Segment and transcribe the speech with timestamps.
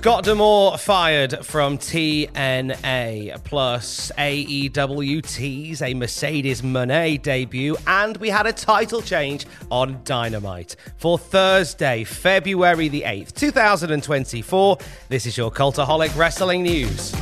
[0.00, 8.46] Scott D'Amore fired from TNA plus AEW tease a Mercedes Moné debut, and we had
[8.46, 14.78] a title change on Dynamite for Thursday, February the 8th, 2024.
[15.10, 17.12] This is your Cultaholic Wrestling News.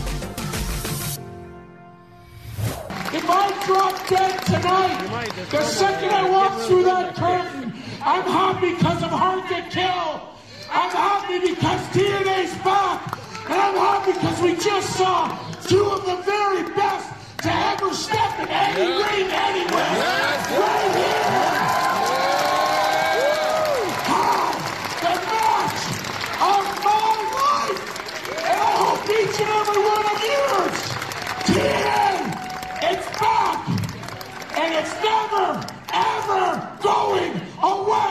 [3.11, 7.73] If I drop dead tonight, the second I walk through that curtain,
[8.05, 10.38] I'm happy because I'm hard to kill.
[10.70, 13.19] I'm happy because TNA's back.
[13.48, 15.28] And I'm happy because we just saw
[15.66, 17.09] two of the very best
[17.43, 19.93] to ever step in any ring anywhere.
[20.60, 21.28] Right here.
[24.10, 24.53] Ah,
[25.04, 25.82] the match
[26.53, 27.82] of my life.
[28.44, 30.78] And I hope each and every one of yours.
[31.48, 32.12] TNA,
[32.93, 33.59] it's back.
[34.59, 35.47] And it's never,
[35.94, 36.43] ever
[36.82, 37.32] going
[37.62, 38.07] away.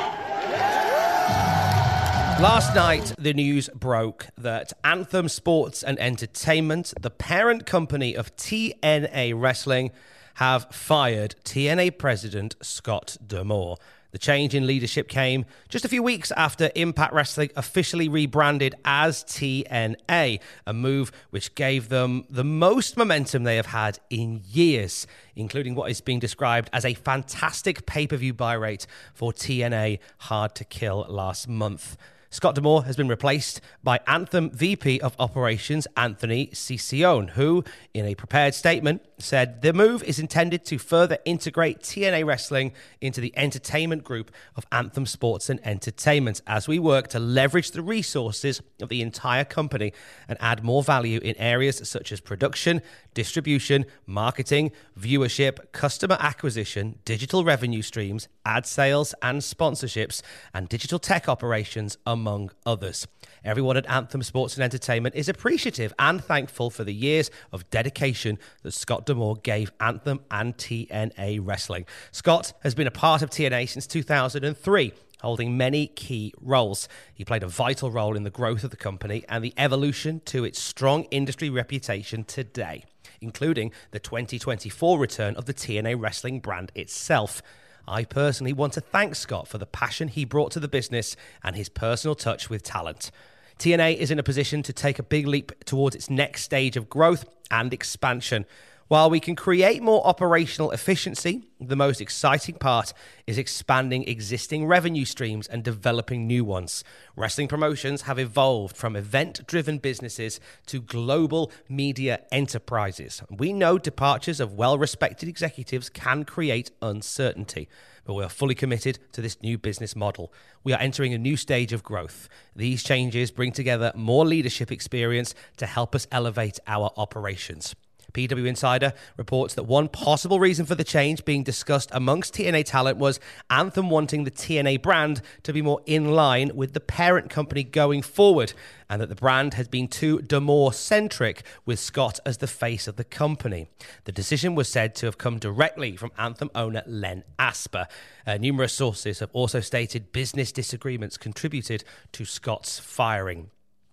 [2.39, 9.33] Last night, the news broke that Anthem Sports and Entertainment, the parent company of TNA
[9.35, 9.89] Wrestling,
[10.35, 13.77] have fired TNA president Scott D'Amore.
[14.11, 19.23] The change in leadership came just a few weeks after Impact Wrestling officially rebranded as
[19.23, 25.73] TNA, a move which gave them the most momentum they have had in years, including
[25.73, 30.53] what is being described as a fantastic pay per view buy rate for TNA Hard
[30.53, 31.97] to Kill last month.
[32.29, 38.15] Scott D'Amore has been replaced by Anthem VP of Operations Anthony Cicione, who, in a
[38.15, 44.03] prepared statement, said the move is intended to further integrate TNA wrestling into the entertainment
[44.03, 49.01] group of Anthem Sports and Entertainment as we work to leverage the resources of the
[49.01, 49.93] entire company
[50.27, 52.81] and add more value in areas such as production,
[53.13, 60.21] distribution, marketing, viewership, customer acquisition, digital revenue streams, ad sales and sponsorships,
[60.53, 63.05] and digital tech operations, among others.
[63.43, 68.39] Everyone at Anthem Sports and Entertainment is appreciative and thankful for the years of dedication
[68.63, 71.85] that Scott D'Amore gave Anthem and TNA Wrestling.
[72.11, 76.87] Scott has been a part of TNA since 2003 holding many key roles.
[77.13, 80.45] He played a vital role in the growth of the company and the evolution to
[80.45, 82.83] its strong industry reputation today,
[83.19, 87.41] including the 2024 return of the TNA wrestling brand itself.
[87.87, 91.55] I personally want to thank Scott for the passion he brought to the business and
[91.55, 93.11] his personal touch with talent.
[93.59, 96.89] TNA is in a position to take a big leap towards its next stage of
[96.89, 98.45] growth and expansion.
[98.87, 102.93] While we can create more operational efficiency, the most exciting part
[103.25, 106.85] is expanding existing revenue streams and developing new ones.
[107.17, 113.21] Wrestling promotions have evolved from event driven businesses to global media enterprises.
[113.29, 117.67] We know departures of well respected executives can create uncertainty
[118.05, 120.31] but we are fully committed to this new business model.
[120.63, 122.29] We are entering a new stage of growth.
[122.55, 127.75] These changes bring together more leadership experience to help us elevate our operations.
[128.13, 132.97] PW Insider reports that one possible reason for the change being discussed amongst TNA talent
[132.97, 133.19] was
[133.49, 138.01] Anthem wanting the TNA brand to be more in line with the parent company going
[138.01, 138.53] forward,
[138.89, 142.95] and that the brand has been too D'Amore centric with Scott as the face of
[142.95, 143.67] the company.
[144.05, 147.87] The decision was said to have come directly from Anthem owner Len Asper.
[148.25, 151.83] Uh, numerous sources have also stated business disagreements contributed
[152.13, 153.51] to Scott's firing.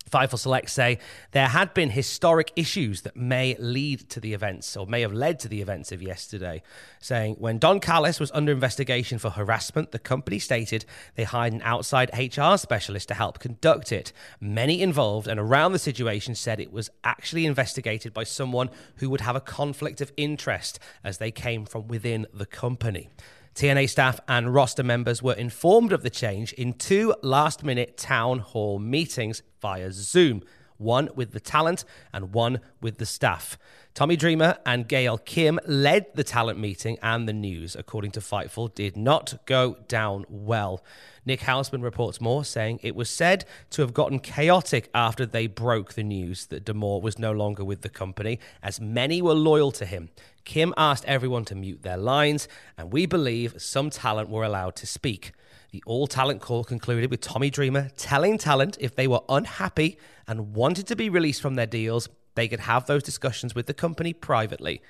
[0.09, 0.99] Fightful Select say
[1.31, 5.39] there had been historic issues that may lead to the events or may have led
[5.39, 6.61] to the events of yesterday.
[6.99, 10.85] Saying when Don Callis was under investigation for harassment, the company stated
[11.15, 14.13] they hired an outside HR specialist to help conduct it.
[14.39, 19.21] Many involved and around the situation said it was actually investigated by someone who would
[19.21, 23.09] have a conflict of interest as they came from within the company.
[23.55, 28.39] TNA staff and roster members were informed of the change in two last minute town
[28.39, 30.43] hall meetings via Zoom
[30.77, 33.57] one with the talent and one with the staff.
[33.93, 38.75] Tommy Dreamer and Gail Kim led the talent meeting, and the news, according to Fightful,
[38.75, 40.83] did not go down well.
[41.25, 45.93] Nick Hausman reports more, saying it was said to have gotten chaotic after they broke
[45.93, 49.85] the news that D'Amore was no longer with the company, as many were loyal to
[49.85, 50.09] him.
[50.43, 54.85] Kim asked everyone to mute their lines, and we believe some talent were allowed to
[54.85, 55.31] speak.
[55.75, 60.53] The all talent call concluded with Tommy Dreamer telling talent if they were unhappy and
[60.53, 64.13] wanted to be released from their deals, they could have those discussions with the company
[64.13, 64.81] privately.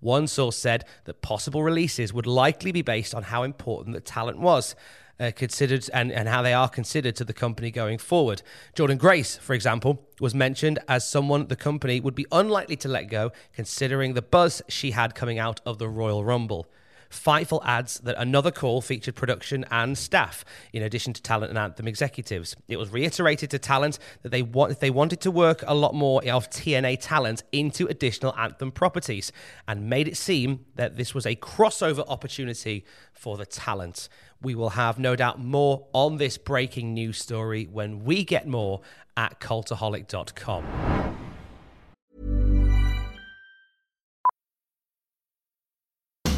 [0.00, 4.40] One source said that possible releases would likely be based on how important the talent
[4.40, 4.74] was.
[5.20, 8.42] Uh, considered and, and how they are considered to the company going forward.
[8.74, 13.04] Jordynne Grace, for example, was mentioned as someone the company would be unlikely to let
[13.04, 16.66] go, considering the buzz she had coming out of the Royal Rumble.
[17.12, 21.86] Fightful adds that another call featured production and staff, in addition to talent and Anthem
[21.86, 22.56] executives.
[22.68, 26.22] It was reiterated to talent that they want, they wanted to work a lot more
[26.24, 29.30] of TNA talent into additional Anthem properties,
[29.68, 34.08] and made it seem that this was a crossover opportunity for the talent.
[34.40, 38.80] We will have no doubt more on this breaking news story when we get more
[39.16, 41.31] at cultaholic.com.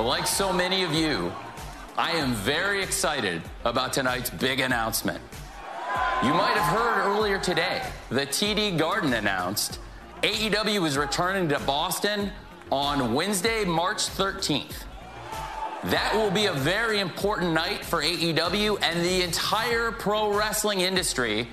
[0.00, 1.30] Well, like so many of you,
[1.98, 5.20] I am very excited about tonight's big announcement.
[6.24, 9.78] You might have heard earlier today that TD Garden announced
[10.22, 12.32] AEW is returning to Boston
[12.72, 14.84] on Wednesday, March 13th.
[15.84, 21.46] That will be a very important night for AEW and the entire pro wrestling industry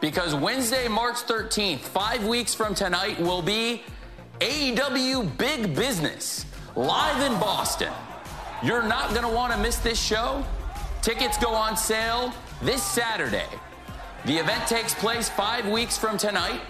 [0.00, 3.82] because Wednesday, March 13th, five weeks from tonight, will be
[4.40, 6.46] AEW Big Business
[6.76, 7.92] live in Boston.
[8.62, 10.44] You're not going to want to miss this show.
[11.02, 13.46] Tickets go on sale this Saturday.
[14.24, 16.60] The event takes place five weeks from tonight.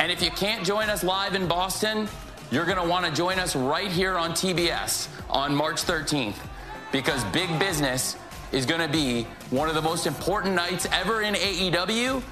[0.00, 2.08] And if you can't join us live in Boston,
[2.50, 6.36] you're going to want to join us right here on TBS on March 13th
[6.92, 8.16] because Big Business
[8.52, 12.22] is going to be one of the most important nights ever in AEW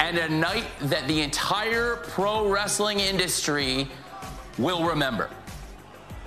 [0.00, 3.88] and a night that the entire pro wrestling industry
[4.58, 5.30] will remember.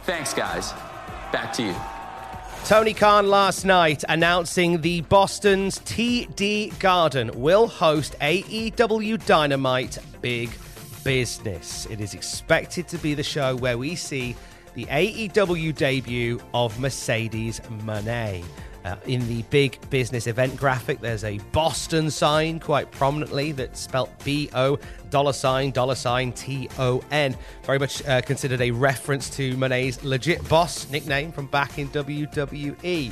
[0.08, 0.72] Thanks, guys.
[1.34, 1.76] Back to you.
[2.64, 10.50] Tony Khan last night announcing the Boston's TD Garden will host AEW Dynamite Big
[11.04, 11.88] Business.
[11.88, 14.38] It is expected to be the show where we see
[14.76, 18.46] the AEW debut of Mercedes Moné.
[18.88, 24.10] Uh, in the big business event graphic, there's a Boston sign quite prominently that's spelt
[24.24, 24.80] B O
[25.10, 27.36] dollar sign dollar sign T O N.
[27.64, 33.12] Very much uh, considered a reference to Moné's legit boss nickname from back in WWE.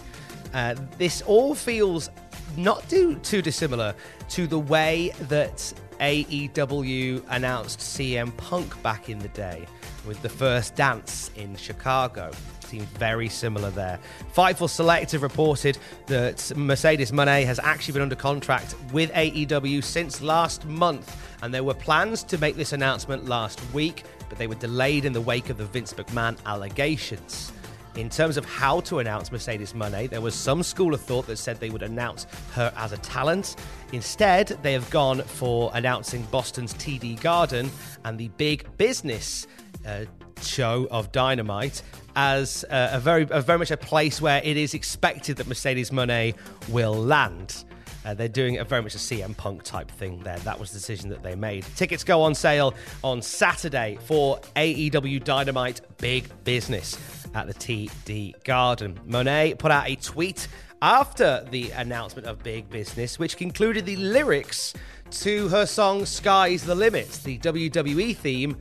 [0.53, 2.09] Uh, this all feels
[2.55, 3.93] not too, too dissimilar
[4.29, 5.57] to the way that
[5.99, 9.65] AEW announced CM Punk back in the day
[10.05, 12.31] with the first dance in Chicago.
[12.61, 13.99] Seems very similar there.
[14.35, 20.21] Fightful Select have reported that Mercedes Moné has actually been under contract with AEW since
[20.21, 24.55] last month, and there were plans to make this announcement last week, but they were
[24.55, 27.51] delayed in the wake of the Vince McMahon allegations.
[27.95, 31.37] In terms of how to announce Mercedes Moné, there was some school of thought that
[31.37, 33.55] said they would announce her as a talent.
[33.93, 37.71] Instead, they have gone for announcing Boston's TD Garden
[38.03, 39.47] and the big business
[39.85, 40.05] uh,
[40.41, 41.81] show of Dynamite
[42.15, 45.89] as uh, a very, a very much a place where it is expected that Mercedes
[45.89, 46.35] Moné
[46.69, 47.65] will land.
[48.05, 50.37] Uh, they're doing a very much a CM Punk type thing there.
[50.39, 51.65] That was the decision that they made.
[51.75, 56.97] Tickets go on sale on Saturday for AEW Dynamite Big Business
[57.33, 58.99] at the TD Garden.
[59.07, 60.47] Moné put out a tweet
[60.83, 64.75] after the announcement of Big Business, which concluded the lyrics
[65.09, 68.55] to her song Sky's the Limit, the WWE theme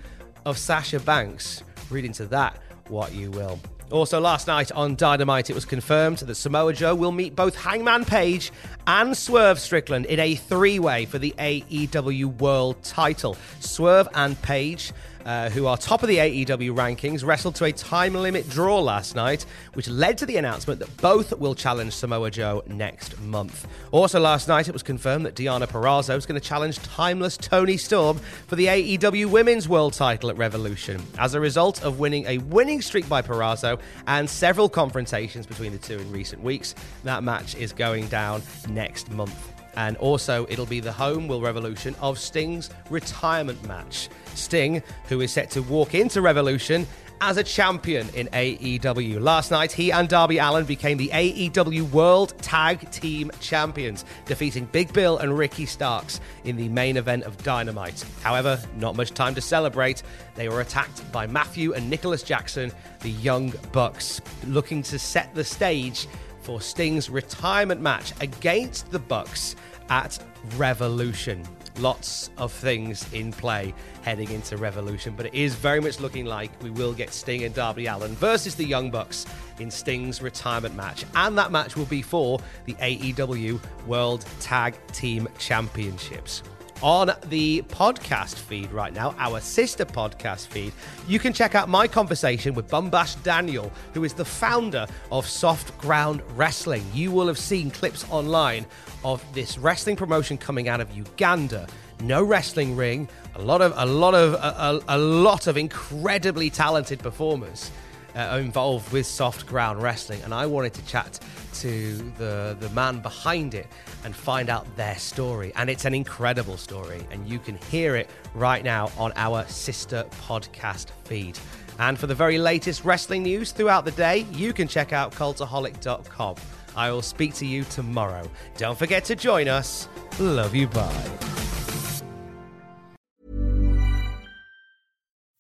[0.45, 1.63] of Sasha Banks.
[1.91, 2.59] Read into that
[2.89, 3.59] what you will.
[3.91, 8.05] Also, last night on Dynamite, it was confirmed that Samoa Joe will meet both Hangman
[8.05, 8.51] Page
[8.87, 13.37] and Swerve Strickland in a three way for the AEW World title.
[13.61, 14.93] Swerve and Page
[15.25, 19.15] uh, who are top of the AEW rankings, wrestled to a time limit draw last
[19.15, 23.67] night, which led to the announcement that both will challenge Samoa Joe next month.
[23.91, 27.77] Also, last night it was confirmed that Deonna Purrazzo is going to challenge timeless Toni
[27.77, 31.03] Storm for the AEW Women's World title at Revolution.
[31.19, 35.79] As a result of winning a winning streak by Purrazzo and several confrontations between the
[35.79, 36.75] two in recent weeks,
[37.05, 39.53] that match is going down next month.
[39.77, 44.09] And also, it'll be the home will Revolution of Sting's retirement match.
[44.35, 46.87] Sting, who is set to walk into Revolution
[47.21, 49.21] as a champion in AEW.
[49.21, 54.93] Last night, he and Darby Allin became the AEW World Tag Team Champions, defeating Big
[54.93, 58.05] Bill and Ricky Starks in the main event of Dynamite.
[58.23, 60.03] However, not much time to celebrate.
[60.35, 65.45] They were attacked by Matthew and Nicholas Jackson, the Young Bucks, looking to set the
[65.45, 66.07] stage
[66.41, 69.57] for Sting's retirement match against the Bucks
[69.89, 70.19] at
[70.57, 71.43] Revolution.
[71.79, 76.51] Lots of things in play heading into Revolution, but it is very much looking like
[76.63, 79.27] we will get Sting and Darby Allin versus the Young Bucks
[79.59, 81.05] in Sting's retirement match.
[81.17, 86.43] And that match will be for the AEW World Tag Team Championships
[86.85, 90.71] on the podcast feed right now, our sister podcast feed,
[91.09, 95.77] you can check out my conversation with Bumbash Daniel, who is the founder of Soft
[95.79, 96.85] Ground Wrestling.
[96.93, 98.67] You will have seen clips online
[99.03, 101.67] of this wrestling promotion coming out of Uganda.
[102.03, 106.51] No wrestling ring, a lot of a lot of a, a, a lot of incredibly
[106.51, 107.71] talented performers
[108.15, 111.19] uh, involved with soft ground wrestling, and I wanted to chat
[111.55, 113.67] to the the man behind it
[114.05, 115.53] and find out their story.
[115.57, 120.05] And it's an incredible story, and you can hear it right now on our sister
[120.27, 121.39] podcast feed.
[121.79, 126.37] And for the very latest wrestling news throughout the day, you can check out cultaholic.com.
[126.77, 128.29] I will speak to you tomorrow.
[128.57, 129.89] Don't forget to join us.
[130.19, 130.67] Love you.
[130.69, 131.34] Bye.